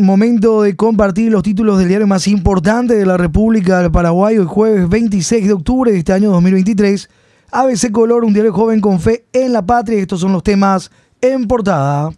momento 0.00 0.62
de 0.62 0.76
compartir 0.76 1.30
los 1.30 1.42
títulos 1.42 1.78
del 1.78 1.88
diario 1.88 2.06
más 2.06 2.26
importante 2.26 2.94
de 2.94 3.06
la 3.06 3.16
República 3.16 3.80
del 3.80 3.90
Paraguay 3.90 4.38
hoy 4.38 4.46
jueves 4.46 4.88
26 4.88 5.46
de 5.46 5.52
octubre 5.52 5.92
de 5.92 5.98
este 5.98 6.12
año 6.12 6.30
2023. 6.30 7.08
ABC 7.52 7.90
Color, 7.90 8.24
un 8.24 8.32
diario 8.32 8.52
joven 8.52 8.80
con 8.80 9.00
fe 9.00 9.26
en 9.32 9.52
la 9.52 9.64
patria. 9.64 9.98
Estos 10.00 10.20
son 10.20 10.32
los 10.32 10.42
temas 10.42 10.90
en 11.20 11.46
portada. 11.46 12.12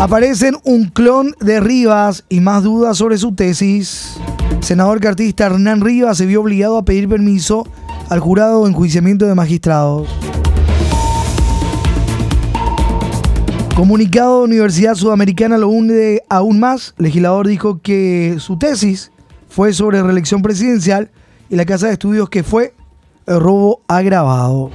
Aparecen 0.00 0.56
un 0.64 0.86
clon 0.86 1.34
de 1.40 1.60
Rivas 1.60 2.24
y 2.28 2.40
más 2.40 2.64
dudas 2.64 2.96
sobre 2.96 3.18
su 3.18 3.34
tesis. 3.34 4.16
Senador 4.60 5.00
cartista 5.00 5.46
Hernán 5.46 5.80
Rivas 5.80 6.18
se 6.18 6.26
vio 6.26 6.40
obligado 6.40 6.78
a 6.78 6.84
pedir 6.84 7.08
permiso 7.08 7.66
al 8.08 8.20
jurado 8.20 8.64
de 8.64 8.70
enjuiciamiento 8.70 9.26
de 9.26 9.34
magistrados. 9.34 10.08
Comunicado 13.74 14.40
de 14.40 14.44
Universidad 14.44 14.94
Sudamericana 14.94 15.56
lo 15.56 15.68
hunde 15.68 16.22
aún 16.28 16.60
más. 16.60 16.94
legislador 16.98 17.48
dijo 17.48 17.80
que 17.80 18.36
su 18.38 18.58
tesis 18.58 19.10
fue 19.48 19.72
sobre 19.72 20.02
reelección 20.02 20.42
presidencial 20.42 21.10
y 21.48 21.56
la 21.56 21.64
casa 21.64 21.86
de 21.86 21.94
estudios 21.94 22.28
que 22.28 22.42
fue 22.42 22.74
el 23.26 23.40
robo 23.40 23.80
agravado. 23.88 24.70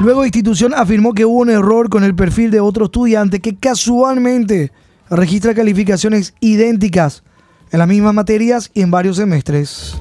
Luego, 0.00 0.24
institución 0.24 0.74
afirmó 0.74 1.14
que 1.14 1.24
hubo 1.24 1.38
un 1.38 1.50
error 1.50 1.88
con 1.88 2.02
el 2.02 2.16
perfil 2.16 2.50
de 2.50 2.60
otro 2.60 2.86
estudiante 2.86 3.40
que 3.40 3.56
casualmente 3.56 4.72
registra 5.10 5.54
calificaciones 5.54 6.34
idénticas 6.40 7.22
en 7.70 7.78
las 7.78 7.88
mismas 7.88 8.14
materias 8.14 8.70
y 8.74 8.82
en 8.82 8.90
varios 8.90 9.18
semestres. 9.18 9.96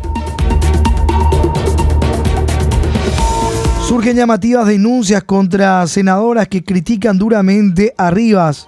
Surgen 3.88 4.18
llamativas 4.18 4.68
denuncias 4.68 5.24
contra 5.24 5.88
senadoras 5.88 6.50
que 6.50 6.62
critican 6.62 7.18
duramente 7.18 7.94
a 7.98 8.12
Rivas. 8.12 8.68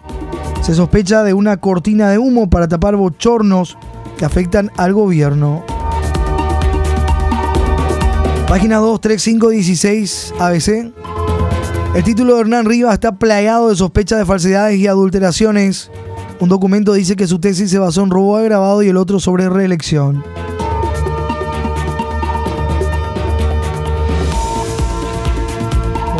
Se 0.62 0.74
sospecha 0.74 1.24
de 1.24 1.34
una 1.34 1.58
cortina 1.58 2.10
de 2.10 2.18
humo 2.18 2.50
para 2.50 2.70
tapar 2.70 2.96
bochornos 2.96 3.78
que 4.18 4.24
afectan 4.24 4.72
al 4.78 4.94
gobierno. 4.94 5.66
Página 8.48 8.78
2, 8.78 9.02
3, 9.02 9.22
5, 9.22 9.50
16 9.50 10.34
ABC. 10.40 10.94
El 11.96 12.04
título 12.06 12.36
de 12.36 12.40
Hernán 12.40 12.66
Rivas 12.66 12.94
está 12.94 13.12
plagado 13.12 13.68
de 13.68 13.76
sospechas 13.76 14.20
de 14.20 14.26
falsedades 14.26 14.80
y 14.80 14.88
adulteraciones. 14.88 15.92
Un 16.40 16.48
documento 16.48 16.94
dice 16.94 17.18
que 17.18 17.28
su 17.28 17.40
tesis 17.40 17.70
se 17.70 17.78
basó 17.78 18.04
en 18.04 18.10
robo 18.10 18.38
agravado 18.38 18.84
y 18.84 18.88
el 18.88 18.96
otro 18.96 19.20
sobre 19.20 19.50
reelección. 19.50 20.24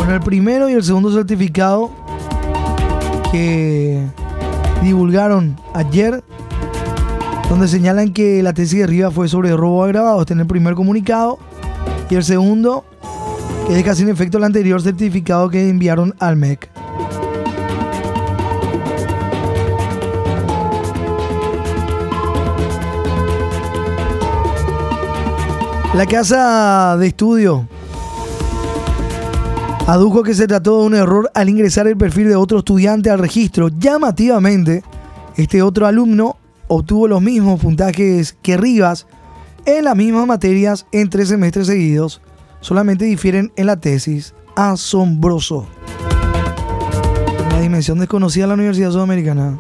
El 0.10 0.22
primero 0.22 0.68
y 0.68 0.74
el 0.74 0.84
segundo 0.84 1.14
certificado 1.14 1.92
que 3.32 4.04
divulgaron 4.82 5.56
ayer, 5.76 6.24
donde 7.48 7.68
señalan 7.68 8.12
que 8.12 8.42
la 8.42 8.54
tesis 8.54 8.80
de 8.80 8.88
Rivas 8.88 9.14
fue 9.14 9.28
sobre 9.28 9.56
robo 9.56 9.84
agravado, 9.84 10.22
está 10.22 10.34
en 10.34 10.40
el 10.40 10.48
primer 10.48 10.74
comunicado, 10.74 11.38
y 12.10 12.16
el 12.16 12.24
segundo 12.24 12.86
que 13.68 13.76
deja 13.76 13.94
sin 13.94 14.10
efecto 14.10 14.40
el 14.40 14.46
anterior 14.46 14.82
certificado 14.82 15.48
que 15.50 15.70
enviaron 15.70 16.16
al 16.18 16.36
MEC. 16.36 16.70
La 25.94 26.06
casa 26.08 26.98
de 26.98 27.08
estudio 27.08 27.68
adujo 29.92 30.22
que 30.22 30.36
se 30.36 30.46
trató 30.46 30.82
de 30.82 30.86
un 30.86 30.94
error 30.94 31.32
al 31.34 31.50
ingresar 31.50 31.88
el 31.88 31.98
perfil 31.98 32.30
de 32.30 32.36
otro 32.36 32.60
estudiante 32.60 33.10
al 33.10 33.18
registro. 33.18 33.70
Llamativamente, 33.70 34.84
este 35.36 35.64
otro 35.64 35.88
alumno 35.88 36.38
obtuvo 36.68 37.08
los 37.08 37.24
mismos 37.24 37.60
puntajes 37.60 38.38
que 38.44 38.56
Rivas 38.56 39.08
en 39.66 39.86
las 39.86 39.96
mismas 39.96 40.28
materias 40.28 40.86
en 40.92 41.10
tres 41.10 41.30
semestres 41.30 41.66
seguidos, 41.66 42.22
solamente 42.62 43.06
difieren 43.06 43.52
en 43.56 43.66
la 43.66 43.80
tesis. 43.80 44.36
Asombroso. 44.56 45.66
La 47.52 47.60
dimensión 47.60 47.98
desconocida 47.98 48.44
de 48.44 48.48
la 48.50 48.54
Universidad 48.54 48.92
Sudamericana. 48.92 49.58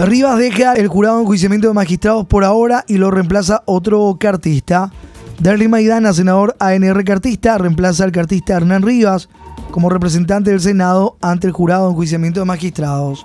Rivas 0.00 0.38
deja 0.38 0.74
el 0.74 0.88
jurado 0.88 1.16
en 1.16 1.22
enjuiciamiento 1.22 1.68
de 1.68 1.74
magistrados 1.74 2.26
por 2.26 2.44
ahora 2.44 2.84
y 2.88 2.98
lo 2.98 3.12
reemplaza 3.12 3.62
otro 3.64 4.16
cartista. 4.18 4.90
Derly 5.38 5.68
Maidana, 5.68 6.12
senador 6.12 6.56
ANR 6.58 7.04
cartista, 7.04 7.58
reemplaza 7.58 8.02
al 8.02 8.10
cartista 8.10 8.56
Hernán 8.56 8.82
Rivas 8.82 9.28
como 9.70 9.88
representante 9.88 10.50
del 10.50 10.60
Senado 10.60 11.16
ante 11.20 11.46
el 11.46 11.52
jurado 11.52 11.84
de 11.86 11.92
enjuiciamiento 11.92 12.40
de 12.40 12.46
magistrados. 12.46 13.24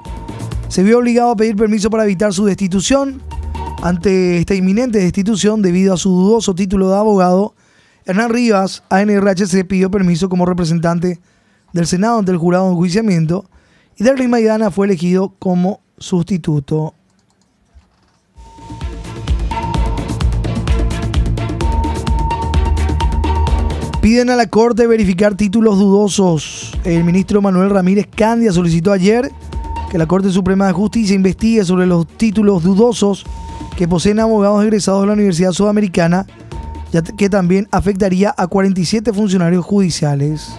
Se 0.68 0.84
vio 0.84 1.00
obligado 1.00 1.32
a 1.32 1.36
pedir 1.36 1.56
permiso 1.56 1.90
para 1.90 2.04
evitar 2.04 2.32
su 2.32 2.46
destitución 2.46 3.20
ante 3.82 4.38
esta 4.38 4.54
inminente 4.54 5.00
destitución 5.00 5.64
debido 5.64 5.96
a 5.96 5.98
su 5.98 6.10
dudoso 6.10 6.54
título 6.54 6.90
de 6.90 6.98
abogado, 6.98 7.56
Hernán 8.06 8.30
Rivas, 8.30 8.84
ANRHC, 8.90 9.66
pidió 9.66 9.90
permiso 9.90 10.30
como 10.30 10.46
representante 10.46 11.20
del 11.74 11.88
Senado 11.88 12.20
ante 12.20 12.32
el 12.32 12.38
jurado 12.38 12.66
de 12.66 12.72
enjuiciamiento 12.74 13.50
y 13.98 14.04
Derry 14.04 14.28
Maidana 14.28 14.70
fue 14.70 14.86
elegido 14.86 15.34
como 15.40 15.82
sustituto. 15.98 16.94
Piden 24.14 24.30
a 24.30 24.36
la 24.36 24.46
Corte 24.46 24.86
verificar 24.86 25.34
títulos 25.34 25.80
dudosos. 25.80 26.78
El 26.84 27.04
ministro 27.04 27.42
Manuel 27.42 27.72
Ramírez 27.72 28.08
Candia 28.16 28.54
solicitó 28.54 28.92
ayer 28.92 29.32
que 29.90 29.98
la 29.98 30.06
Corte 30.06 30.30
Suprema 30.30 30.68
de 30.68 30.74
Justicia 30.74 31.16
investigue 31.16 31.66
sobre 31.66 31.88
los 31.88 32.06
títulos 32.08 32.62
dudosos 32.62 33.26
que 33.76 33.88
poseen 33.88 34.20
abogados 34.20 34.64
egresados 34.64 35.02
de 35.02 35.08
la 35.08 35.14
Universidad 35.14 35.52
Sudamericana, 35.52 36.28
ya 36.92 37.02
que 37.02 37.28
también 37.28 37.68
afectaría 37.72 38.32
a 38.38 38.46
47 38.46 39.12
funcionarios 39.14 39.66
judiciales. 39.66 40.54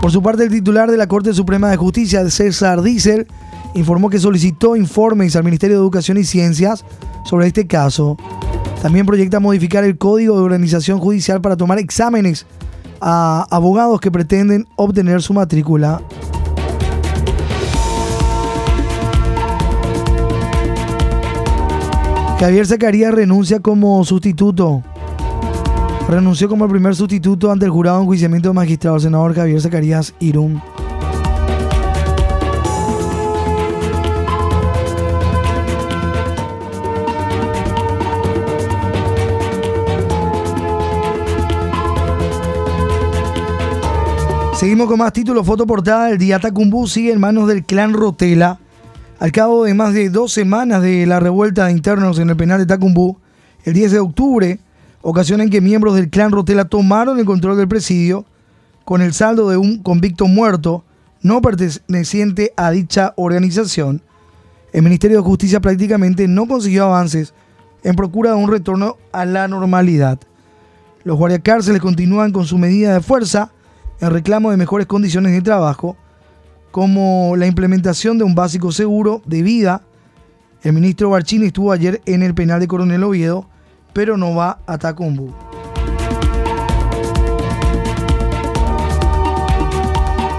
Por 0.00 0.12
su 0.12 0.22
parte, 0.22 0.44
el 0.44 0.50
titular 0.50 0.88
de 0.88 0.98
la 0.98 1.08
Corte 1.08 1.34
Suprema 1.34 1.68
de 1.68 1.76
Justicia, 1.76 2.30
César 2.30 2.80
Dícer, 2.80 3.26
informó 3.74 4.08
que 4.08 4.20
solicitó 4.20 4.76
informes 4.76 5.34
al 5.34 5.42
Ministerio 5.42 5.78
de 5.78 5.82
Educación 5.82 6.16
y 6.16 6.22
Ciencias 6.22 6.84
sobre 7.24 7.48
este 7.48 7.66
caso. 7.66 8.16
También 8.82 9.06
proyecta 9.06 9.40
modificar 9.40 9.84
el 9.84 9.98
Código 9.98 10.36
de 10.36 10.42
Organización 10.42 10.98
Judicial 10.98 11.40
para 11.40 11.56
tomar 11.56 11.78
exámenes 11.78 12.46
a 13.00 13.46
abogados 13.50 14.00
que 14.00 14.10
pretenden 14.10 14.66
obtener 14.76 15.22
su 15.22 15.34
matrícula. 15.34 16.00
Javier 22.38 22.66
Zacarías 22.66 23.14
renuncia 23.14 23.60
como 23.60 24.04
sustituto. 24.04 24.82
Renunció 26.08 26.48
como 26.48 26.66
el 26.66 26.70
primer 26.70 26.94
sustituto 26.94 27.50
ante 27.50 27.64
el 27.64 27.70
jurado 27.70 27.96
en 27.96 28.02
enjuiciamiento 28.02 28.50
de 28.50 28.54
magistrado, 28.54 29.00
senador 29.00 29.34
Javier 29.34 29.60
Zacarías 29.60 30.14
Irún. 30.20 30.62
Seguimos 44.56 44.88
con 44.88 44.98
más 44.98 45.12
títulos. 45.12 45.44
Foto 45.44 45.66
portada 45.66 46.06
del 46.06 46.16
día 46.16 46.38
Tacumbú 46.38 46.86
sigue 46.86 47.12
en 47.12 47.20
manos 47.20 47.46
del 47.46 47.62
clan 47.62 47.92
Rotela. 47.92 48.58
Al 49.18 49.30
cabo 49.30 49.64
de 49.64 49.74
más 49.74 49.92
de 49.92 50.08
dos 50.08 50.32
semanas 50.32 50.80
de 50.80 51.04
la 51.04 51.20
revuelta 51.20 51.66
de 51.66 51.72
internos 51.72 52.18
en 52.18 52.30
el 52.30 52.36
penal 52.38 52.58
de 52.60 52.64
Tacumbú, 52.64 53.18
el 53.64 53.74
10 53.74 53.92
de 53.92 53.98
octubre, 53.98 54.58
ocasión 55.02 55.42
en 55.42 55.50
que 55.50 55.60
miembros 55.60 55.94
del 55.94 56.08
clan 56.08 56.32
Rotela 56.32 56.64
tomaron 56.64 57.18
el 57.18 57.26
control 57.26 57.58
del 57.58 57.68
presidio, 57.68 58.24
con 58.86 59.02
el 59.02 59.12
saldo 59.12 59.50
de 59.50 59.58
un 59.58 59.82
convicto 59.82 60.26
muerto 60.26 60.84
no 61.20 61.42
perteneciente 61.42 62.54
a 62.56 62.70
dicha 62.70 63.12
organización, 63.16 64.00
el 64.72 64.82
Ministerio 64.82 65.18
de 65.18 65.22
Justicia 65.22 65.60
prácticamente 65.60 66.28
no 66.28 66.48
consiguió 66.48 66.84
avances 66.84 67.34
en 67.82 67.94
procura 67.94 68.30
de 68.30 68.36
un 68.36 68.50
retorno 68.50 68.96
a 69.12 69.26
la 69.26 69.48
normalidad. 69.48 70.18
Los 71.04 71.18
guardiacárceles 71.18 71.82
continúan 71.82 72.32
con 72.32 72.46
su 72.46 72.56
medida 72.56 72.94
de 72.94 73.00
fuerza 73.02 73.52
en 74.00 74.10
reclamo 74.10 74.50
de 74.50 74.56
mejores 74.56 74.86
condiciones 74.86 75.32
de 75.32 75.42
trabajo, 75.42 75.96
como 76.70 77.34
la 77.36 77.46
implementación 77.46 78.18
de 78.18 78.24
un 78.24 78.34
básico 78.34 78.72
seguro 78.72 79.22
de 79.24 79.42
vida. 79.42 79.82
El 80.62 80.72
ministro 80.72 81.10
Barchini 81.10 81.46
estuvo 81.46 81.72
ayer 81.72 82.02
en 82.06 82.22
el 82.22 82.34
penal 82.34 82.60
de 82.60 82.68
Coronel 82.68 83.04
Oviedo, 83.04 83.48
pero 83.92 84.16
no 84.16 84.34
va 84.34 84.58
a 84.66 84.76
Tacumbu. 84.76 85.32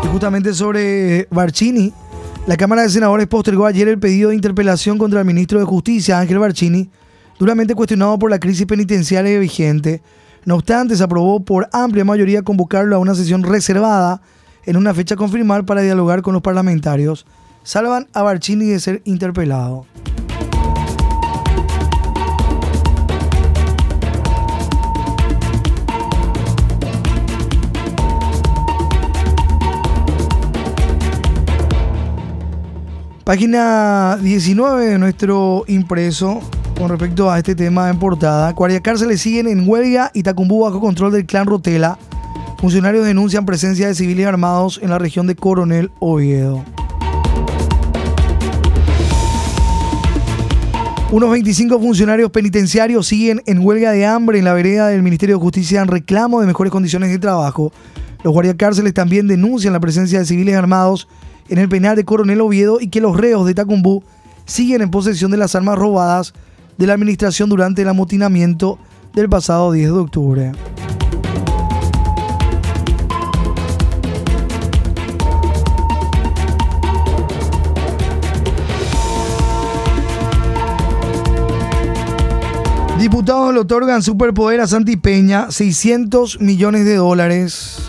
Y 0.04 0.08
justamente 0.08 0.54
sobre 0.54 1.28
Barchini, 1.32 1.92
la 2.46 2.56
Cámara 2.56 2.84
de 2.84 2.90
Senadores 2.90 3.28
postergó 3.28 3.66
ayer 3.66 3.88
el 3.88 4.00
pedido 4.00 4.30
de 4.30 4.36
interpelación 4.36 4.98
contra 4.98 5.20
el 5.20 5.26
ministro 5.26 5.60
de 5.60 5.66
Justicia, 5.66 6.20
Ángel 6.20 6.40
Barchini, 6.40 6.90
duramente 7.40 7.74
cuestionado 7.74 8.18
por 8.20 8.30
la 8.30 8.40
crisis 8.40 8.66
penitenciaria 8.66 9.40
vigente. 9.40 10.02
No 10.48 10.56
obstante, 10.56 10.96
se 10.96 11.04
aprobó 11.04 11.42
por 11.42 11.68
amplia 11.74 12.06
mayoría 12.06 12.42
convocarlo 12.42 12.96
a 12.96 13.00
una 13.00 13.14
sesión 13.16 13.44
reservada 13.44 14.22
en 14.66 14.78
una 14.78 14.94
fecha 14.94 15.16
a 15.16 15.18
confirmar 15.18 15.66
para 15.66 15.82
dialogar 15.82 16.22
con 16.22 16.34
los 16.34 16.42
parlamentarios. 16.42 17.26
Salvan 17.64 18.08
a 18.14 18.22
Barcini 18.22 18.68
de 18.68 18.80
ser 18.80 19.02
interpelado. 19.04 19.86
Página 33.26 34.18
19 34.22 34.86
de 34.86 34.98
nuestro 34.98 35.66
impreso 35.68 36.40
con 36.78 36.90
respecto 36.90 37.32
a 37.32 37.38
este 37.38 37.56
tema 37.56 37.90
en 37.90 37.98
portada. 37.98 38.54
Cárceles 38.82 39.22
siguen 39.22 39.48
en 39.48 39.68
huelga 39.68 40.12
y 40.14 40.24
Tacumbú 40.24 40.64
bajo 40.64 40.80
control 40.80 41.12
del 41.12 41.26
clan 41.26 41.48
Rotela. 41.48 41.98
Funcionarios 42.60 43.06
denuncian 43.06 43.46
presencia 43.46 43.88
de 43.88 43.96
civiles 43.96 44.28
armados 44.28 44.80
en 44.82 44.90
la 44.90 45.00
región 45.00 45.28
de 45.28 45.36
Coronel 45.36 45.92
Oviedo. 46.00 46.64
Unos 51.12 51.32
25 51.32 51.80
funcionarios 51.80 52.32
penitenciarios 52.32 53.08
siguen 53.08 53.42
en 53.46 53.66
huelga 53.66 53.92
de 53.92 54.06
hambre 54.06 54.40
en 54.40 54.46
la 54.46 54.54
vereda 54.54 54.88
del 54.88 55.04
Ministerio 55.04 55.38
de 55.38 55.42
Justicia 55.42 55.82
en 55.82 55.88
reclamo 55.88 56.42
de 56.42 56.48
mejores 56.48 56.72
condiciones 56.72 57.10
de 57.10 57.20
trabajo. 57.20 57.72
Los 58.24 58.34
guardiacárceles 58.34 58.94
también 58.94 59.28
denuncian 59.28 59.74
la 59.74 59.80
presencia 59.80 60.20
de 60.20 60.26
civiles 60.26 60.56
armados 60.56 61.08
en 61.50 61.60
el 61.60 61.70
penal 61.70 61.96
de 61.96 62.04
Coronel 62.04 62.42
Oviedo 62.42 62.80
y 62.82 62.90
que 62.90 63.02
los 63.02 63.16
reos 63.16 63.48
de 63.48 63.54
Tacumbú 63.54 64.04
siguen 64.46 64.82
en 64.82 64.92
posesión 64.92 65.32
de 65.32 65.38
las 65.38 65.56
armas 65.56 65.78
robadas 65.78 66.34
de 66.78 66.88
la 66.88 66.94
administración 66.94 67.50
durante 67.50 67.82
el 67.82 67.90
amotinamiento 67.90 68.80
del 69.14 69.30
pasado 69.30 69.72
10 69.72 69.88
de 69.88 69.98
octubre. 69.98 70.52
Diputados 83.00 83.54
le 83.54 83.60
otorgan 83.60 84.02
superpoder 84.02 84.60
a 84.60 84.68
Santi 84.68 84.98
Peña, 84.98 85.52
600 85.52 86.42
millones 86.42 86.84
de 86.84 86.96
dólares. 86.96 87.88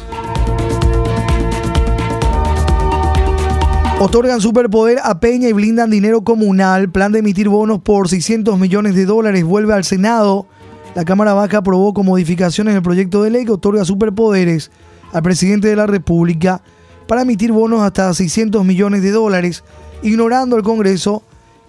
Otorgan 4.00 4.40
superpoder 4.40 5.00
a 5.02 5.18
Peña 5.18 5.48
y 5.48 5.52
blindan 5.52 5.90
dinero 5.90 6.22
comunal. 6.22 6.88
Plan 6.88 7.10
de 7.10 7.18
emitir 7.18 7.48
bonos 7.48 7.80
por 7.80 8.08
600 8.08 8.56
millones 8.56 8.94
de 8.94 9.04
dólares 9.06 9.42
vuelve 9.42 9.74
al 9.74 9.82
Senado. 9.82 10.46
La 10.94 11.04
Cámara 11.04 11.34
Baja 11.34 11.58
aprobó 11.58 11.92
con 11.92 12.06
modificaciones 12.06 12.76
el 12.76 12.82
proyecto 12.82 13.24
de 13.24 13.30
ley 13.30 13.44
que 13.44 13.50
otorga 13.50 13.84
superpoderes 13.84 14.70
al 15.12 15.22
presidente 15.24 15.66
de 15.66 15.74
la 15.74 15.88
República 15.88 16.62
para 17.08 17.22
emitir 17.22 17.50
bonos 17.50 17.82
hasta 17.82 18.14
600 18.14 18.64
millones 18.64 19.02
de 19.02 19.10
dólares, 19.10 19.64
ignorando 20.04 20.56
el 20.56 20.62
Congreso 20.62 21.24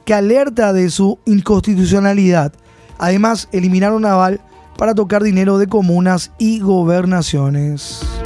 que 0.05 0.13
alerta 0.13 0.71
de 0.71 0.91
su 0.91 1.17
inconstitucionalidad. 1.25 2.53
Además, 2.99 3.49
eliminaron 3.51 4.05
aval 4.05 4.39
para 4.77 4.93
tocar 4.93 5.23
dinero 5.23 5.57
de 5.57 5.65
comunas 5.65 6.31
y 6.37 6.59
gobernaciones. 6.59 8.18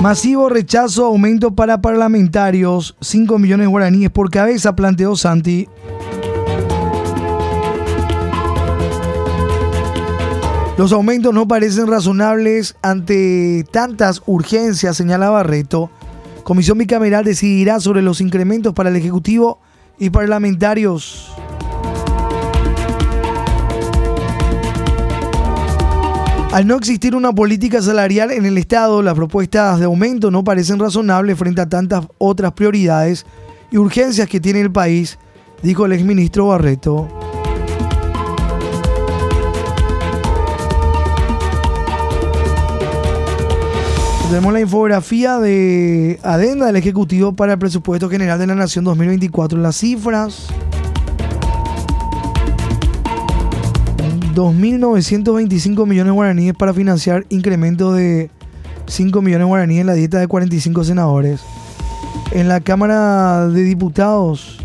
Masivo 0.00 0.48
rechazo 0.50 1.06
aumento 1.06 1.54
para 1.54 1.80
parlamentarios, 1.80 2.96
5 3.00 3.38
millones 3.38 3.68
guaraníes 3.68 4.10
por 4.10 4.30
cabeza, 4.30 4.76
planteó 4.76 5.16
Santi. 5.16 5.68
Los 10.76 10.92
aumentos 10.92 11.32
no 11.32 11.48
parecen 11.48 11.86
razonables 11.86 12.76
ante 12.82 13.64
tantas 13.72 14.22
urgencias, 14.26 14.96
señala 14.96 15.30
Barreto. 15.30 15.90
Comisión 16.44 16.76
bicameral 16.76 17.24
decidirá 17.24 17.80
sobre 17.80 18.02
los 18.02 18.20
incrementos 18.20 18.74
para 18.74 18.90
el 18.90 18.96
Ejecutivo 18.96 19.58
y 19.98 20.10
parlamentarios. 20.10 21.32
Al 26.56 26.66
no 26.66 26.76
existir 26.76 27.14
una 27.14 27.34
política 27.34 27.82
salarial 27.82 28.30
en 28.30 28.46
el 28.46 28.56
Estado, 28.56 29.02
las 29.02 29.12
propuestas 29.12 29.78
de 29.78 29.84
aumento 29.84 30.30
no 30.30 30.42
parecen 30.42 30.78
razonables 30.78 31.36
frente 31.38 31.60
a 31.60 31.68
tantas 31.68 32.06
otras 32.16 32.52
prioridades 32.52 33.26
y 33.70 33.76
urgencias 33.76 34.26
que 34.26 34.40
tiene 34.40 34.62
el 34.62 34.72
país, 34.72 35.18
dijo 35.62 35.84
el 35.84 35.92
exministro 35.92 36.46
Barreto. 36.46 37.08
Tenemos 44.30 44.50
la 44.54 44.60
infografía 44.60 45.38
de 45.38 46.18
adenda 46.22 46.64
del 46.64 46.76
Ejecutivo 46.76 47.36
para 47.36 47.52
el 47.52 47.58
Presupuesto 47.58 48.08
General 48.08 48.38
de 48.38 48.46
la 48.46 48.54
Nación 48.54 48.86
2024. 48.86 49.58
Las 49.58 49.76
cifras 49.76 50.46
2.925 54.36 55.86
millones 55.86 56.04
de 56.04 56.10
guaraníes 56.10 56.54
para 56.54 56.74
financiar 56.74 57.24
incremento 57.30 57.94
de 57.94 58.30
5 58.84 59.22
millones 59.22 59.46
de 59.46 59.48
guaraníes 59.48 59.80
en 59.80 59.86
la 59.86 59.94
dieta 59.94 60.18
de 60.18 60.28
45 60.28 60.84
senadores. 60.84 61.40
En 62.32 62.46
la 62.46 62.60
Cámara 62.60 63.48
de 63.48 63.62
Diputados, 63.62 64.58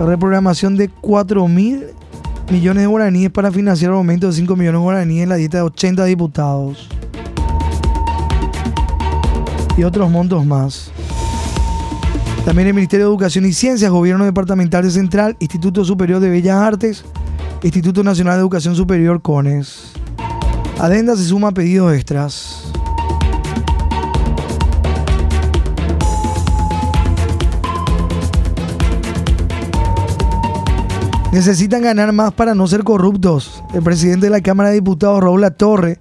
reprogramación 0.00 0.76
de 0.76 0.90
4.000 0.90 1.84
millones 2.50 2.82
de 2.82 2.86
guaraníes 2.88 3.30
para 3.30 3.52
financiar 3.52 3.92
aumento 3.92 4.26
de 4.26 4.32
5 4.32 4.56
millones 4.56 4.80
de 4.80 4.82
guaraníes 4.82 5.22
en 5.22 5.28
la 5.28 5.36
dieta 5.36 5.58
de 5.58 5.62
80 5.62 6.04
diputados. 6.04 6.88
Y 9.76 9.84
otros 9.84 10.10
montos 10.10 10.44
más. 10.44 10.90
También 12.44 12.66
el 12.66 12.74
Ministerio 12.74 13.06
de 13.06 13.12
Educación 13.12 13.46
y 13.46 13.52
Ciencias, 13.52 13.88
Gobierno 13.88 14.24
Departamental 14.24 14.82
de 14.82 14.90
Central, 14.90 15.36
Instituto 15.38 15.84
Superior 15.84 16.18
de 16.18 16.28
Bellas 16.28 16.56
Artes, 16.56 17.04
Instituto 17.64 18.02
Nacional 18.02 18.34
de 18.34 18.40
Educación 18.40 18.74
Superior 18.74 19.22
CONES. 19.22 19.92
Adenda 20.80 21.14
se 21.14 21.24
suma 21.24 21.48
a 21.48 21.52
pedidos 21.52 21.94
extras. 21.94 22.64
Necesitan 31.30 31.82
ganar 31.82 32.12
más 32.12 32.32
para 32.32 32.56
no 32.56 32.66
ser 32.66 32.82
corruptos. 32.82 33.62
El 33.72 33.82
presidente 33.82 34.26
de 34.26 34.30
la 34.30 34.40
Cámara 34.40 34.70
de 34.70 34.74
Diputados, 34.74 35.22
Raúl 35.22 35.46
Torre, 35.56 36.00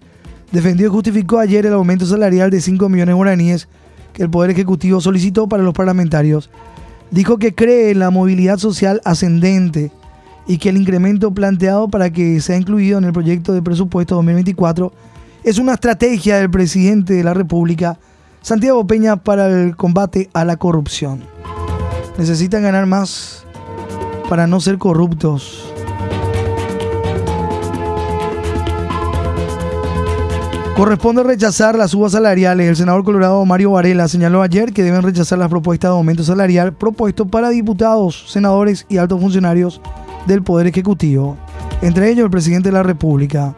defendió 0.52 0.88
y 0.88 0.90
justificó 0.90 1.38
ayer 1.38 1.68
el 1.68 1.74
aumento 1.74 2.08
salarial 2.08 2.50
de 2.50 2.60
5 2.60 2.90
millones 2.90 3.14
de 3.14 3.18
guaraníes 3.18 3.68
que 4.14 4.24
el 4.24 4.32
Poder 4.32 4.50
Ejecutivo 4.50 5.00
solicitó 5.00 5.48
para 5.48 5.62
los 5.62 5.76
parlamentarios. 5.76 6.50
Dijo 7.12 7.38
que 7.38 7.54
cree 7.54 7.92
en 7.92 8.00
la 8.00 8.10
movilidad 8.10 8.58
social 8.58 9.00
ascendente 9.06 9.92
y 10.48 10.58
que 10.58 10.70
el 10.70 10.78
incremento 10.78 11.32
planteado 11.32 11.88
para 11.88 12.10
que 12.12 12.40
sea 12.42 12.58
incluido 12.58 12.98
en 12.98 13.06
el 13.06 13.14
proyecto 13.14 13.54
de 13.54 13.62
presupuesto 13.62 14.16
2024 14.16 14.92
es 15.44 15.58
una 15.58 15.74
estrategia 15.74 16.38
del 16.38 16.50
presidente 16.50 17.14
de 17.14 17.24
la 17.24 17.34
República, 17.34 17.98
Santiago 18.42 18.86
Peña, 18.86 19.18
para 19.18 19.48
el 19.48 19.76
combate 19.76 20.30
a 20.34 20.46
la 20.46 20.58
corrupción. 20.58 21.24
Necesitan 22.18 22.64
ganar 22.64 22.86
más 22.86 23.44
para 24.30 24.48
no 24.48 24.60
ser 24.60 24.78
corruptos. 24.78 25.72
Corresponde 30.76 31.22
rechazar 31.22 31.78
las 31.78 31.92
subas 31.92 32.14
salariales. 32.14 32.68
El 32.68 32.76
senador 32.76 33.04
colorado 33.04 33.46
Mario 33.46 33.72
Varela 33.72 34.08
señaló 34.08 34.42
ayer 34.42 34.74
que 34.74 34.84
deben 34.84 35.04
rechazar 35.04 35.38
las 35.38 35.50
propuestas 35.50 35.90
de 35.92 35.98
aumento 35.98 36.24
salarial 36.24 36.74
propuesto 36.74 37.28
para 37.28 37.50
diputados, 37.50 38.26
senadores 38.32 38.86
y 38.90 38.98
altos 38.98 39.20
funcionarios 39.20 39.82
del 40.26 40.44
Poder 40.44 40.68
Ejecutivo, 40.68 41.38
entre 41.82 42.10
ellos 42.10 42.26
el 42.26 42.32
presidente 42.32 42.70
de 42.70 42.74
la 42.74 42.84
República, 42.84 43.54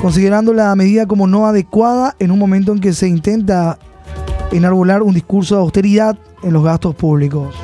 considerando 0.00 0.52
la 0.52 0.74
medida 0.74 1.06
como 1.06 1.26
no 1.26 1.46
adecuada 1.46 2.16
en 2.18 2.30
un 2.30 2.38
momento 2.38 2.72
en 2.72 2.80
que 2.80 2.92
se 2.92 3.08
intenta 3.08 3.78
enarbolar 4.50 5.02
un 5.02 5.14
discurso 5.14 5.54
de 5.56 5.62
austeridad 5.62 6.16
en 6.42 6.52
los 6.52 6.64
gastos 6.64 6.94
públicos. 6.94 7.54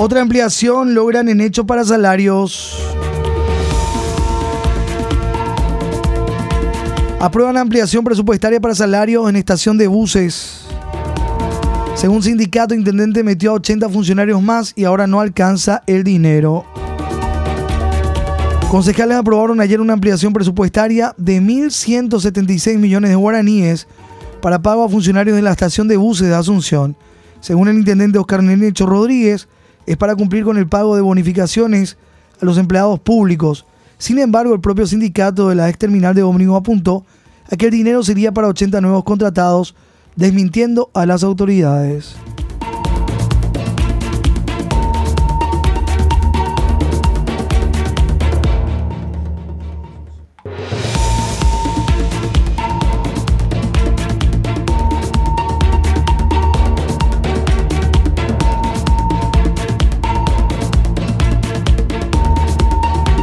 Otra 0.00 0.20
ampliación 0.20 0.94
logran 0.94 1.28
en 1.28 1.40
hecho 1.40 1.66
para 1.66 1.84
salarios. 1.84 2.87
Aprueban 7.20 7.56
ampliación 7.56 8.04
presupuestaria 8.04 8.60
para 8.60 8.76
salarios 8.76 9.28
en 9.28 9.34
estación 9.34 9.76
de 9.76 9.88
buses. 9.88 10.60
Según 11.96 12.22
sindicato, 12.22 12.74
intendente 12.74 13.24
metió 13.24 13.50
a 13.50 13.54
80 13.54 13.88
funcionarios 13.88 14.40
más 14.40 14.72
y 14.76 14.84
ahora 14.84 15.08
no 15.08 15.18
alcanza 15.18 15.82
el 15.88 16.04
dinero. 16.04 16.64
Concejales 18.70 19.16
aprobaron 19.16 19.60
ayer 19.60 19.80
una 19.80 19.94
ampliación 19.94 20.32
presupuestaria 20.32 21.12
de 21.16 21.40
1.176 21.40 22.78
millones 22.78 23.10
de 23.10 23.16
guaraníes 23.16 23.88
para 24.40 24.62
pago 24.62 24.84
a 24.84 24.88
funcionarios 24.88 25.34
de 25.34 25.42
la 25.42 25.50
estación 25.50 25.88
de 25.88 25.96
buses 25.96 26.28
de 26.28 26.36
Asunción. 26.36 26.94
Según 27.40 27.66
el 27.66 27.78
intendente 27.78 28.20
Oscar 28.20 28.44
Nenecho 28.44 28.86
Rodríguez, 28.86 29.48
es 29.86 29.96
para 29.96 30.14
cumplir 30.14 30.44
con 30.44 30.56
el 30.56 30.68
pago 30.68 30.94
de 30.94 31.02
bonificaciones 31.02 31.96
a 32.40 32.44
los 32.44 32.58
empleados 32.58 33.00
públicos. 33.00 33.66
Sin 33.98 34.18
embargo, 34.18 34.54
el 34.54 34.60
propio 34.60 34.86
sindicato 34.86 35.48
de 35.48 35.56
la 35.56 35.68
ex 35.68 35.78
terminal 35.78 36.14
de 36.14 36.22
ómnibus 36.22 36.56
apuntó 36.56 37.04
a 37.50 37.56
que 37.56 37.66
el 37.66 37.72
dinero 37.72 38.02
sería 38.02 38.32
para 38.32 38.48
80 38.48 38.80
nuevos 38.80 39.04
contratados, 39.04 39.74
desmintiendo 40.16 40.90
a 40.94 41.04
las 41.04 41.24
autoridades. 41.24 42.16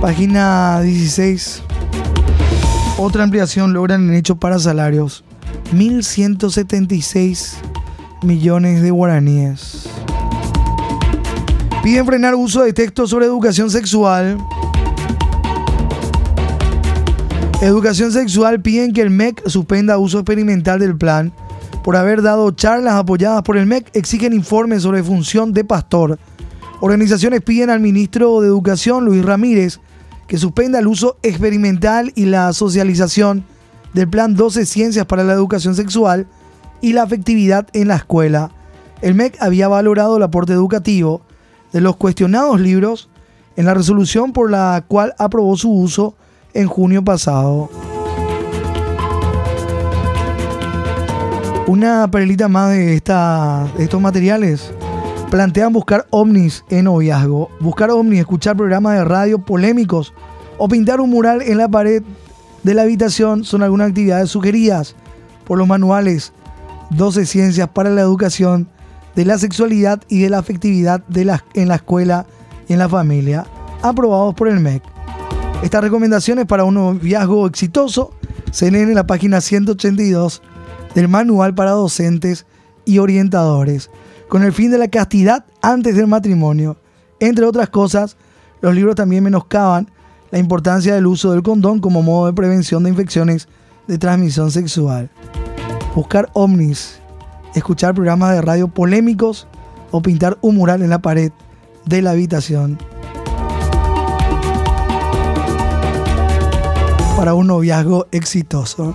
Página 0.05 0.81
16. 0.81 1.63
Otra 2.99 3.23
ampliación 3.23 3.73
logran 3.73 4.07
en 4.07 4.13
hecho 4.13 4.35
para 4.35 4.59
salarios. 4.59 5.23
1.176 5.73 7.55
millones 8.21 8.83
de 8.83 8.91
guaraníes. 8.91 9.89
Piden 11.81 12.05
frenar 12.05 12.35
uso 12.35 12.61
de 12.61 12.71
textos 12.71 13.09
sobre 13.09 13.25
educación 13.25 13.71
sexual. 13.71 14.37
Educación 17.61 18.11
sexual 18.11 18.61
piden 18.61 18.93
que 18.93 19.01
el 19.01 19.09
MEC 19.09 19.41
suspenda 19.49 19.97
uso 19.97 20.19
experimental 20.19 20.79
del 20.79 20.95
plan. 20.95 21.33
Por 21.83 21.95
haber 21.95 22.21
dado 22.21 22.51
charlas 22.51 22.93
apoyadas 22.93 23.41
por 23.41 23.57
el 23.57 23.65
MEC, 23.65 23.89
exigen 23.95 24.33
informes 24.33 24.83
sobre 24.83 25.01
función 25.01 25.51
de 25.51 25.63
pastor. 25.63 26.19
Organizaciones 26.79 27.41
piden 27.41 27.71
al 27.71 27.79
ministro 27.79 28.41
de 28.41 28.47
Educación, 28.49 29.03
Luis 29.05 29.25
Ramírez, 29.25 29.79
que 30.27 30.37
suspenda 30.37 30.79
el 30.79 30.87
uso 30.87 31.17
experimental 31.23 32.11
y 32.15 32.25
la 32.25 32.51
socialización 32.53 33.45
del 33.93 34.09
Plan 34.09 34.35
12 34.35 34.65
Ciencias 34.65 35.05
para 35.05 35.23
la 35.23 35.33
Educación 35.33 35.75
Sexual 35.75 36.27
y 36.81 36.93
la 36.93 37.03
Afectividad 37.03 37.67
en 37.73 37.87
la 37.87 37.95
Escuela. 37.95 38.51
El 39.01 39.15
MEC 39.15 39.41
había 39.41 39.67
valorado 39.67 40.17
el 40.17 40.23
aporte 40.23 40.53
educativo 40.53 41.21
de 41.71 41.81
los 41.81 41.95
cuestionados 41.95 42.59
libros 42.59 43.09
en 43.55 43.65
la 43.65 43.73
resolución 43.73 44.33
por 44.33 44.51
la 44.51 44.83
cual 44.87 45.13
aprobó 45.17 45.55
su 45.57 45.71
uso 45.71 46.15
en 46.53 46.67
junio 46.67 47.03
pasado. 47.03 47.69
Una 51.67 52.09
perlita 52.09 52.47
más 52.47 52.71
de, 52.71 52.95
esta, 52.95 53.67
estos 53.79 53.99
materiales 53.99 54.71
plantean 55.35 55.73
buscar 55.73 56.07
ovnis 56.11 56.63
en 56.69 56.85
noviazgo, 56.85 57.49
buscar 57.59 57.91
ovnis, 57.91 58.21
escuchar 58.21 58.55
programas 58.55 58.97
de 58.97 59.03
radio 59.03 59.37
polémicos 59.37 60.13
o 60.57 60.69
pintar 60.69 61.01
un 61.01 61.09
mural 61.09 61.41
en 61.41 61.57
la 61.57 61.67
pared 61.67 62.03
de 62.63 62.73
la 62.73 62.83
habitación 62.83 63.43
son 63.43 63.61
algunas 63.61 63.89
actividades 63.89 64.29
sugeridas 64.29 64.95
por 65.43 65.57
los 65.57 65.67
manuales 65.67 66.31
12 66.91 67.25
Ciencias 67.25 67.67
para 67.67 67.89
la 67.89 67.99
Educación 67.99 68.69
de 69.13 69.25
la 69.25 69.37
Sexualidad 69.37 70.01
y 70.07 70.21
de 70.21 70.29
la 70.29 70.37
Afectividad 70.37 71.05
de 71.09 71.25
la, 71.25 71.43
en 71.53 71.67
la 71.67 71.75
escuela 71.75 72.25
y 72.69 72.71
en 72.71 72.79
la 72.79 72.87
familia, 72.87 73.45
aprobados 73.81 74.35
por 74.35 74.47
el 74.47 74.61
MEC. 74.61 74.83
Estas 75.61 75.81
recomendaciones 75.81 76.45
para 76.45 76.63
un 76.63 76.75
noviazgo 76.75 77.45
exitoso 77.45 78.11
se 78.51 78.71
leen 78.71 78.87
en 78.87 78.95
la 78.95 79.05
página 79.05 79.41
182 79.41 80.41
del 80.93 81.09
Manual 81.09 81.53
para 81.53 81.71
Docentes 81.71 82.45
y 82.85 82.99
Orientadores 82.99 83.89
con 84.35 84.43
el 84.43 84.51
fin 84.51 84.69
de 84.69 84.77
la 84.77 84.89
castidad 84.89 85.45
antes 85.61 85.95
del 85.95 86.07
matrimonio. 86.07 86.75
Entre 87.21 87.45
otras 87.45 87.69
cosas, 87.69 88.17
los 88.59 88.75
libros 88.75 88.93
también 88.95 89.23
menoscaban 89.23 89.89
la 90.29 90.39
importancia 90.39 90.93
del 90.93 91.07
uso 91.07 91.31
del 91.31 91.41
condón 91.41 91.79
como 91.79 92.01
modo 92.01 92.25
de 92.25 92.33
prevención 92.33 92.83
de 92.83 92.89
infecciones 92.89 93.47
de 93.87 93.97
transmisión 93.97 94.51
sexual. 94.51 95.09
Buscar 95.95 96.29
ovnis, 96.33 96.99
escuchar 97.53 97.95
programas 97.95 98.33
de 98.33 98.41
radio 98.41 98.67
polémicos 98.67 99.47
o 99.91 100.01
pintar 100.01 100.37
un 100.41 100.57
mural 100.57 100.81
en 100.81 100.89
la 100.89 100.99
pared 100.99 101.31
de 101.85 102.01
la 102.01 102.11
habitación. 102.11 102.77
Para 107.15 107.35
un 107.35 107.47
noviazgo 107.47 108.07
exitoso. 108.11 108.93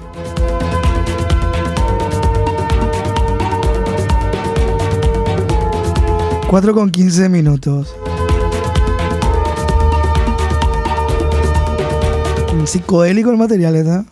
4 6.50 6.74
con 6.74 6.90
15 6.90 7.28
minutos. 7.28 7.94
Psicodélico 12.64 13.30
el 13.30 13.36
material, 13.36 13.76
¿está? 13.76 14.04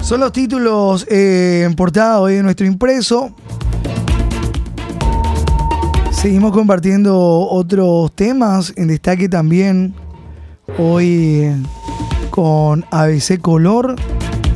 Son 0.00 0.18
los 0.18 0.32
títulos 0.32 1.06
eh, 1.08 1.62
en 1.64 1.76
portada 1.76 2.18
hoy 2.18 2.34
de 2.34 2.42
nuestro 2.42 2.66
impreso. 2.66 3.30
Seguimos 6.10 6.50
compartiendo 6.50 7.16
otros 7.16 8.10
temas 8.16 8.72
en 8.76 8.88
destaque 8.88 9.28
también 9.28 9.94
hoy 10.76 11.52
con 12.32 12.84
ABC 12.90 13.40
Color 13.40 13.94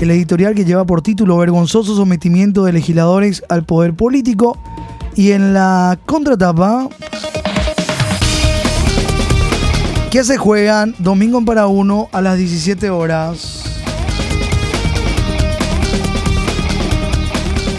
el 0.02 0.11
editorial 0.11 0.56
que 0.56 0.64
lleva 0.64 0.85
por 0.85 1.00
título 1.00 1.37
Vergonzoso 1.38 1.94
sometimiento 1.94 2.64
de 2.64 2.73
legisladores 2.73 3.44
al 3.49 3.64
poder 3.64 3.94
político. 3.94 4.59
Y 5.14 5.30
en 5.30 5.54
la 5.54 5.97
contratapa, 6.06 6.88
que 10.11 10.25
se 10.25 10.38
juegan 10.38 10.94
domingo 10.99 11.44
para 11.44 11.68
uno 11.68 12.09
a 12.11 12.21
las 12.21 12.37
17 12.37 12.90
horas. 12.90 13.62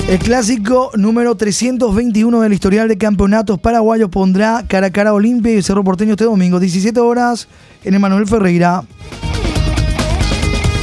El 0.07 0.19
clásico 0.19 0.91
número 0.95 1.35
321 1.35 2.39
del 2.39 2.53
historial 2.53 2.87
de 2.87 2.97
campeonatos 2.97 3.59
paraguayos 3.59 4.09
pondrá 4.09 4.63
cara 4.67 4.87
a 4.87 4.91
cara 4.91 5.13
Olimpia 5.13 5.53
y 5.53 5.61
Cerro 5.61 5.83
Porteño 5.83 6.11
este 6.11 6.25
domingo, 6.25 6.59
17 6.59 6.97
horas 6.99 7.47
en 7.83 7.95
Emanuel 7.95 8.27
Ferreira 8.27 8.83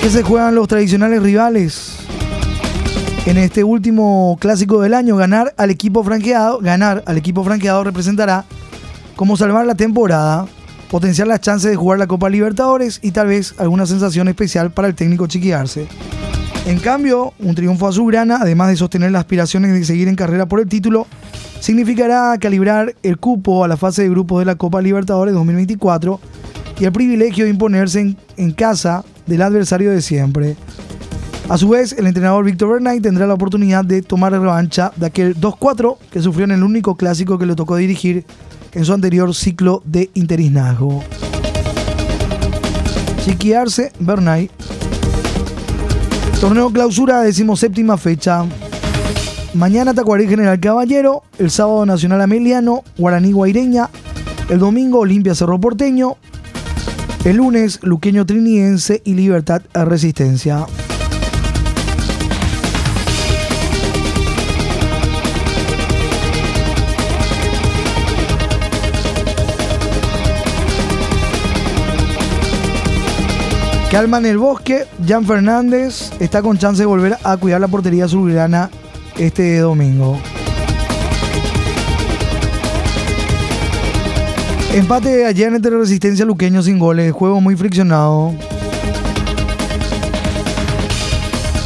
que 0.00 0.08
se 0.08 0.22
juegan 0.22 0.54
los 0.54 0.66
tradicionales 0.66 1.22
rivales 1.22 1.96
en 3.26 3.36
este 3.36 3.64
último 3.64 4.38
clásico 4.40 4.80
del 4.80 4.94
año. 4.94 5.16
Ganar 5.16 5.52
al 5.58 5.68
equipo 5.68 6.02
franqueado, 6.02 6.58
ganar 6.60 7.02
al 7.06 7.18
equipo 7.18 7.44
franqueado 7.44 7.84
representará 7.84 8.46
como 9.14 9.36
salvar 9.36 9.66
la 9.66 9.74
temporada, 9.74 10.46
potenciar 10.90 11.28
las 11.28 11.42
chances 11.42 11.70
de 11.70 11.76
jugar 11.76 11.98
la 11.98 12.06
Copa 12.06 12.30
Libertadores 12.30 12.98
y 13.02 13.10
tal 13.10 13.26
vez 13.26 13.54
alguna 13.58 13.84
sensación 13.84 14.28
especial 14.28 14.70
para 14.70 14.88
el 14.88 14.94
técnico 14.94 15.26
chiquiarse. 15.26 15.86
En 16.66 16.78
cambio, 16.78 17.34
un 17.38 17.54
triunfo 17.54 17.86
azulgrana, 17.86 18.38
además 18.40 18.68
de 18.68 18.76
sostener 18.76 19.12
las 19.12 19.20
aspiraciones 19.20 19.74
de 19.74 19.84
seguir 19.84 20.08
en 20.08 20.16
carrera 20.16 20.46
por 20.46 20.60
el 20.60 20.66
título, 20.66 21.06
significará 21.60 22.38
calibrar 22.40 22.94
el 23.02 23.18
cupo 23.18 23.64
a 23.64 23.68
la 23.68 23.76
fase 23.76 24.02
de 24.02 24.08
grupos 24.08 24.38
de 24.38 24.46
la 24.46 24.54
Copa 24.54 24.80
Libertadores 24.80 25.34
2024 25.34 26.20
y 26.80 26.86
el 26.86 26.92
privilegio 26.92 27.44
de 27.44 27.50
imponerse 27.50 28.16
en 28.36 28.52
casa 28.52 29.04
del 29.26 29.42
adversario 29.42 29.90
de 29.90 30.00
siempre. 30.00 30.56
A 31.48 31.58
su 31.58 31.68
vez, 31.68 31.92
el 31.92 32.06
entrenador 32.06 32.44
Víctor 32.44 32.70
Bernay 32.72 33.00
tendrá 33.00 33.26
la 33.26 33.34
oportunidad 33.34 33.84
de 33.84 34.02
tomar 34.02 34.32
revancha 34.32 34.92
de 34.96 35.06
aquel 35.06 35.36
2-4 35.36 35.98
que 36.10 36.22
sufrió 36.22 36.44
en 36.44 36.52
el 36.52 36.62
único 36.62 36.96
clásico 36.96 37.38
que 37.38 37.46
le 37.46 37.54
tocó 37.54 37.76
dirigir 37.76 38.24
en 38.72 38.84
su 38.84 38.92
anterior 38.92 39.34
ciclo 39.34 39.82
de 39.84 40.10
interinazgo. 40.14 41.04
Chiquiarse, 43.24 43.92
Bernay. 43.98 44.50
Torneo 46.40 46.70
clausura, 46.70 47.20
decimoséptima 47.20 47.98
fecha. 47.98 48.46
Mañana 49.52 49.92
Tacuarí 49.92 50.28
General 50.28 50.58
Caballero, 50.58 51.24
el 51.38 51.50
sábado 51.50 51.84
Nacional 51.84 52.22
Ameliano, 52.22 52.84
Guaraní 52.96 53.32
Guaireña, 53.32 53.90
el 54.48 54.60
domingo 54.60 55.00
Olimpia 55.00 55.34
Cerro 55.34 55.60
Porteño, 55.60 56.16
el 57.24 57.36
lunes, 57.36 57.80
Luqueño 57.82 58.24
Triniense 58.24 59.02
y 59.04 59.14
Libertad 59.14 59.62
a 59.74 59.84
Resistencia. 59.84 60.66
Calma 73.90 74.18
en 74.18 74.26
el 74.26 74.38
bosque, 74.38 74.84
Jan 75.06 75.26
Fernández 75.26 76.12
está 76.20 76.42
con 76.42 76.58
chance 76.58 76.80
de 76.80 76.86
volver 76.86 77.16
a 77.24 77.36
cuidar 77.36 77.60
la 77.60 77.66
portería 77.66 78.04
azulgrana 78.04 78.70
este 79.18 79.58
domingo. 79.58 80.18
Empate 84.72 85.26
ayer 85.26 85.52
entre 85.52 85.76
Resistencia 85.76 86.24
Luqueño 86.24 86.62
sin 86.62 86.78
goles, 86.78 87.12
juego 87.12 87.40
muy 87.40 87.56
friccionado. 87.56 88.32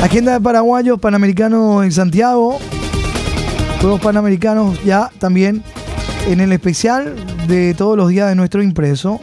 Agenda 0.00 0.32
de 0.32 0.40
paraguayos, 0.40 0.98
panamericanos 0.98 1.84
en 1.84 1.92
Santiago. 1.92 2.58
Juegos 3.82 4.00
panamericanos 4.00 4.82
ya 4.84 5.10
también 5.18 5.62
en 6.26 6.40
el 6.40 6.50
especial 6.52 7.14
de 7.46 7.74
todos 7.74 7.94
los 7.98 8.08
días 8.08 8.30
de 8.30 8.36
nuestro 8.36 8.62
impreso. 8.62 9.20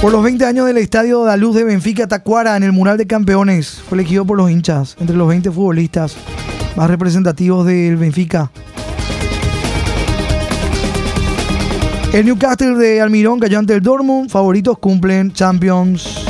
Por 0.00 0.10
los 0.10 0.22
20 0.22 0.46
años 0.46 0.66
del 0.66 0.78
Estadio 0.78 1.20
de 1.20 1.26
la 1.26 1.36
Luz 1.36 1.54
de 1.54 1.64
Benfica 1.64 2.08
Tacuara 2.08 2.56
en 2.56 2.62
el 2.62 2.72
mural 2.72 2.96
de 2.96 3.06
campeones, 3.06 3.82
fue 3.86 3.98
elegido 3.98 4.24
por 4.24 4.38
los 4.38 4.50
hinchas, 4.50 4.96
entre 4.98 5.16
los 5.16 5.28
20 5.28 5.50
futbolistas 5.50 6.16
más 6.76 6.88
representativos 6.88 7.66
del 7.66 7.98
Benfica. 7.98 8.50
El 12.12 12.26
Newcastle 12.26 12.74
de 12.74 13.00
Almirón 13.00 13.38
cayó 13.38 13.60
ante 13.60 13.72
el 13.72 13.82
Dortmund, 13.82 14.30
favoritos 14.30 14.76
cumplen 14.78 15.32
Champions. 15.32 16.26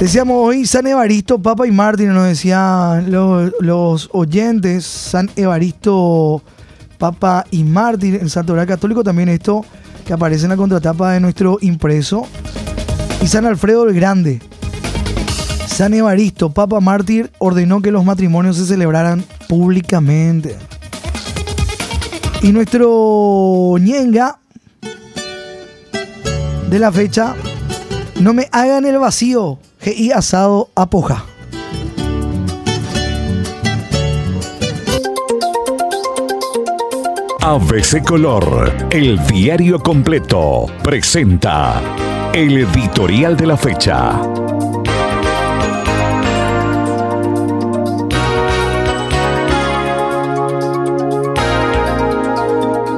Decíamos 0.00 0.36
hoy 0.38 0.64
San 0.64 0.86
Evaristo, 0.86 1.38
Papa 1.38 1.66
y 1.66 1.70
Martín, 1.70 2.14
nos 2.14 2.26
decían 2.26 3.10
los, 3.10 4.08
oyentes, 4.12 4.86
San 4.86 5.30
Evaristo, 5.36 6.42
Papa 6.96 7.44
y 7.50 7.62
Martín, 7.62 8.14
el 8.14 8.30
Santo 8.30 8.54
Oral 8.54 8.66
Católico, 8.66 9.04
también 9.04 9.28
esto 9.28 9.66
que 10.06 10.14
aparece 10.14 10.44
en 10.44 10.50
la 10.50 10.56
contratapa 10.56 11.12
de 11.12 11.20
nuestro 11.20 11.58
impreso. 11.60 12.26
Y 13.20 13.26
San 13.26 13.44
Alfredo 13.44 13.86
el 13.86 13.94
Grande. 13.94 14.40
San 15.80 15.94
Evaristo, 15.94 16.50
Papa 16.50 16.78
Mártir, 16.80 17.32
ordenó 17.38 17.80
que 17.80 17.90
los 17.90 18.04
matrimonios 18.04 18.58
se 18.58 18.66
celebraran 18.66 19.24
públicamente. 19.48 20.58
Y 22.42 22.52
nuestro 22.52 23.76
ñenga 23.80 24.40
de 26.68 26.78
la 26.78 26.92
fecha, 26.92 27.34
no 28.20 28.34
me 28.34 28.46
hagan 28.52 28.84
el 28.84 28.98
vacío. 28.98 29.58
GI 29.80 30.12
Asado 30.12 30.68
Apoja. 30.74 31.24
ABC 37.40 38.04
Color, 38.04 38.70
el 38.90 39.18
diario 39.28 39.78
completo, 39.78 40.66
presenta 40.82 41.80
el 42.34 42.58
editorial 42.58 43.34
de 43.34 43.46
la 43.46 43.56
fecha. 43.56 44.20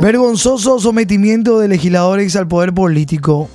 Vergonzoso 0.02 0.80
sometimiento 0.80 1.60
de 1.60 1.68
legisladores 1.68 2.34
al 2.34 2.48
poder 2.48 2.74
político. 2.74 3.48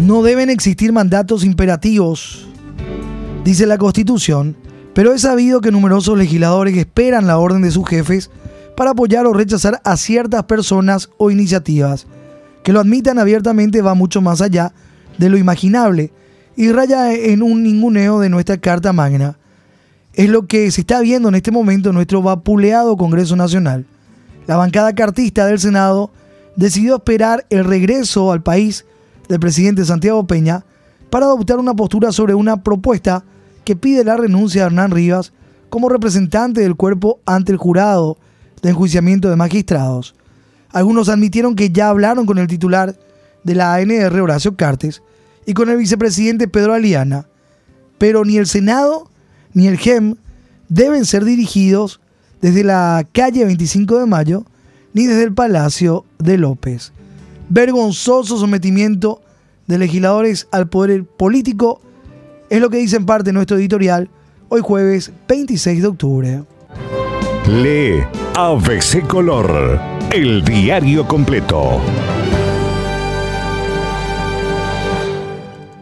No 0.00 0.24
deben 0.24 0.50
existir 0.50 0.92
mandatos 0.92 1.44
imperativos, 1.44 2.48
dice 3.44 3.66
la 3.66 3.78
Constitución, 3.78 4.56
pero 4.94 5.12
es 5.12 5.20
sabido 5.22 5.60
que 5.60 5.70
numerosos 5.70 6.18
legisladores 6.18 6.76
esperan 6.76 7.28
la 7.28 7.38
orden 7.38 7.62
de 7.62 7.70
sus 7.70 7.88
jefes 7.88 8.32
para 8.76 8.90
apoyar 8.90 9.26
o 9.26 9.32
rechazar 9.32 9.80
a 9.84 9.96
ciertas 9.96 10.42
personas 10.42 11.08
o 11.18 11.30
iniciativas. 11.30 12.08
Que 12.64 12.72
lo 12.72 12.80
admitan 12.80 13.20
abiertamente 13.20 13.80
va 13.80 13.94
mucho 13.94 14.20
más 14.22 14.40
allá 14.40 14.72
de 15.18 15.28
lo 15.28 15.38
imaginable 15.38 16.10
y 16.56 16.72
raya 16.72 17.14
en 17.14 17.44
un 17.44 17.62
ninguneo 17.62 18.18
de 18.18 18.28
nuestra 18.28 18.56
Carta 18.56 18.92
Magna. 18.92 19.38
Es 20.14 20.28
lo 20.28 20.48
que 20.48 20.68
se 20.72 20.80
está 20.80 21.00
viendo 21.00 21.28
en 21.28 21.36
este 21.36 21.52
momento 21.52 21.90
en 21.90 21.94
nuestro 21.94 22.22
vapuleado 22.22 22.96
Congreso 22.96 23.36
Nacional. 23.36 23.86
La 24.46 24.56
bancada 24.56 24.94
cartista 24.94 25.46
del 25.46 25.58
Senado 25.58 26.10
decidió 26.54 26.96
esperar 26.96 27.46
el 27.50 27.64
regreso 27.64 28.32
al 28.32 28.42
país 28.42 28.84
del 29.28 29.40
presidente 29.40 29.84
Santiago 29.84 30.26
Peña 30.26 30.64
para 31.10 31.26
adoptar 31.26 31.58
una 31.58 31.74
postura 31.74 32.12
sobre 32.12 32.34
una 32.34 32.62
propuesta 32.62 33.24
que 33.64 33.76
pide 33.76 34.04
la 34.04 34.16
renuncia 34.16 34.62
de 34.62 34.66
Hernán 34.68 34.92
Rivas 34.92 35.32
como 35.68 35.88
representante 35.88 36.60
del 36.60 36.76
cuerpo 36.76 37.20
ante 37.26 37.52
el 37.52 37.58
jurado 37.58 38.18
de 38.62 38.70
enjuiciamiento 38.70 39.28
de 39.28 39.36
magistrados. 39.36 40.14
Algunos 40.70 41.08
admitieron 41.08 41.56
que 41.56 41.70
ya 41.70 41.88
hablaron 41.88 42.26
con 42.26 42.38
el 42.38 42.46
titular 42.46 42.96
de 43.42 43.54
la 43.54 43.74
ANR, 43.74 44.20
Horacio 44.20 44.56
Cartes, 44.56 45.02
y 45.44 45.54
con 45.54 45.70
el 45.70 45.76
vicepresidente 45.76 46.48
Pedro 46.48 46.74
Aliana, 46.74 47.28
pero 47.98 48.24
ni 48.24 48.36
el 48.36 48.46
Senado 48.46 49.10
ni 49.54 49.68
el 49.68 49.78
GEM 49.78 50.16
deben 50.68 51.04
ser 51.04 51.24
dirigidos 51.24 52.00
desde 52.40 52.64
la 52.64 53.06
calle 53.12 53.44
25 53.44 53.98
de 53.98 54.06
Mayo 54.06 54.44
ni 54.92 55.06
desde 55.06 55.24
el 55.24 55.34
Palacio 55.34 56.04
de 56.18 56.38
López 56.38 56.92
vergonzoso 57.48 58.38
sometimiento 58.38 59.20
de 59.66 59.78
legisladores 59.78 60.48
al 60.50 60.68
poder 60.68 61.04
político, 61.04 61.80
es 62.50 62.60
lo 62.60 62.70
que 62.70 62.78
dice 62.78 62.96
en 62.96 63.06
parte 63.06 63.32
nuestro 63.32 63.56
editorial 63.56 64.08
hoy 64.48 64.60
jueves 64.62 65.12
26 65.28 65.82
de 65.82 65.88
octubre. 65.88 66.42
Lee 67.48 68.04
ABC 68.34 69.06
Color, 69.06 69.80
el 70.12 70.44
diario 70.44 71.06
completo. 71.06 71.80